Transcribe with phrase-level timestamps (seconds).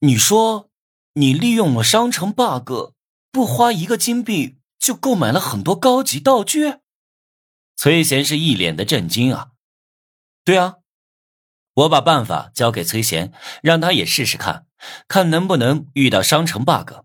[0.00, 0.68] 你说，
[1.14, 2.92] 你利用了商城 bug，
[3.32, 6.80] 不花一个金币就购买了很多高级道具？
[7.76, 9.52] 崔贤是一脸的震惊啊！
[10.44, 10.76] 对啊，
[11.72, 13.32] 我把办法交给崔贤，
[13.62, 14.66] 让他也试试看，
[15.08, 17.04] 看能不能遇到商城 bug。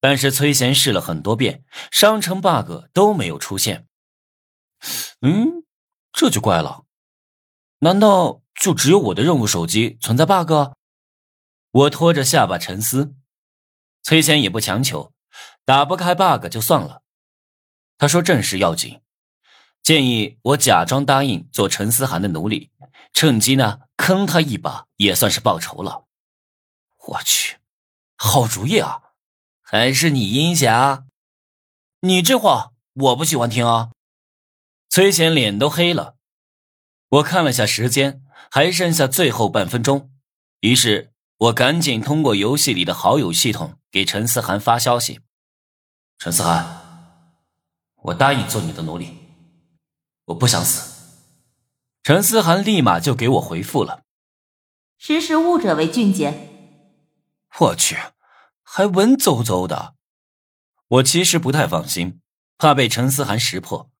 [0.00, 3.86] 但是崔贤试了很多遍，商城 bug 都没有出现。
[5.20, 5.64] 嗯，
[6.12, 6.84] 这就怪了，
[7.80, 10.72] 难道就只有我的任务手机存在 bug？
[11.74, 13.16] 我拖着下巴沉思，
[14.04, 15.12] 崔贤也不强求，
[15.64, 17.02] 打不开 bug 就算了。
[17.98, 19.00] 他说正事要紧，
[19.82, 22.70] 建议我假装答应做陈思涵的奴隶，
[23.12, 26.04] 趁机呢坑他一把，也算是报仇了。
[27.08, 27.58] 我去，
[28.14, 29.02] 好主意啊！
[29.60, 31.06] 还是你阴险啊？
[32.02, 33.90] 你这话我不喜欢听啊！
[34.88, 36.14] 崔贤脸都黑了。
[37.08, 40.12] 我看了下时间，还剩下最后半分钟，
[40.60, 41.10] 于是。
[41.36, 45.20] 我赶紧通过游戏里的好友系统给陈思涵发消息
[46.18, 47.42] ：“陈思涵，
[48.02, 49.18] 我答应做你的奴隶，
[50.26, 50.94] 我不想死。”
[52.04, 54.04] 陈思涵立马就给我回复了
[54.96, 56.50] ：“识时务者为俊杰。”
[57.58, 57.96] 我去，
[58.62, 59.94] 还文绉绉的。
[60.86, 62.20] 我其实不太放心，
[62.58, 63.90] 怕被陈思涵识破，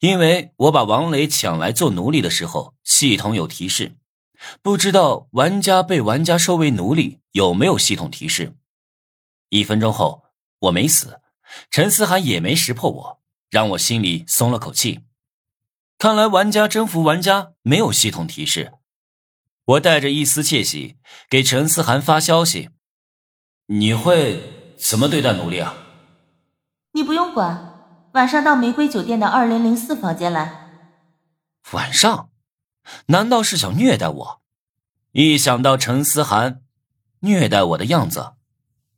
[0.00, 3.96] 因为我把王磊抢来做奴隶的时候，系统有提示。
[4.62, 8.56] 不知道玩家被玩家收为奴隶有没有系统提示？
[9.48, 10.24] 一分钟后
[10.60, 11.20] 我没死，
[11.70, 15.00] 陈思涵也没识破我，让我心里松了口气。
[15.98, 18.72] 看来玩家征服玩家没有系统提示。
[19.64, 20.96] 我带着一丝窃喜
[21.30, 22.70] 给陈思涵发消息
[23.66, 25.74] ：“你会怎么对待奴隶啊？”
[26.92, 30.68] 你不用管，晚上到玫瑰酒店的二零零四房间来。
[31.72, 32.28] 晚上。
[33.06, 34.42] 难道是想虐待我？
[35.12, 36.62] 一想到陈思涵
[37.20, 38.32] 虐待我的样子，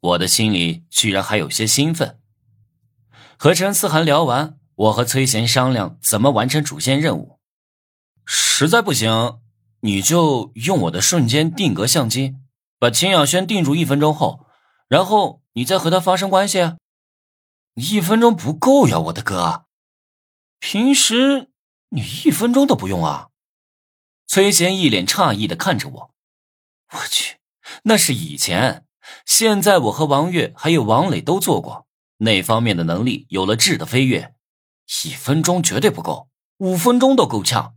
[0.01, 2.19] 我的心里居然还有些兴奋。
[3.37, 7.39] 和陈思涵聊完，我和崔贤商量怎么完成主线任务。
[8.25, 9.41] 实在不行，
[9.80, 12.36] 你就用我的瞬间定格相机，
[12.79, 14.46] 把秦雅轩定住一分钟后，
[14.89, 16.77] 然后你再和他发生关系。
[17.75, 19.67] 一分钟不够呀，我的哥！
[20.58, 21.51] 平时
[21.91, 23.29] 你一分钟都不用啊？
[24.36, 26.11] 崔贤一脸诧异的看着我，
[26.92, 27.39] 我去，
[27.85, 28.85] 那是以前，
[29.24, 31.86] 现在我和王月还有王磊都做过
[32.19, 34.35] 那方面的能力，有了质的飞跃，
[35.07, 37.77] 一分钟绝对不够，五分钟都够呛。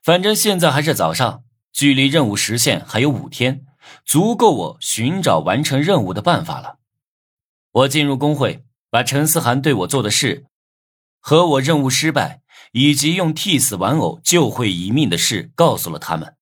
[0.00, 1.42] 反正现在还是早上，
[1.72, 3.66] 距离任务实现还有五天，
[4.04, 6.78] 足够我寻找完成任务的办法了。
[7.72, 10.46] 我进入工会，把陈思涵对我做的事，
[11.18, 12.41] 和我任务失败。
[12.72, 16.34] 以及用替死玩偶救会一命的事告诉了他们。